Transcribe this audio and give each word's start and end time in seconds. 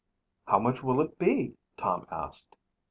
"How 0.47 0.57
much 0.57 0.81
will 0.81 0.99
it 0.99 1.19
be?" 1.19 1.57
Tom 1.77 2.07
asked. 2.09 2.57